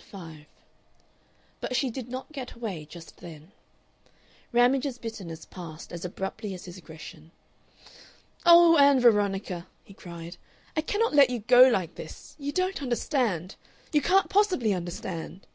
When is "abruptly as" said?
6.06-6.64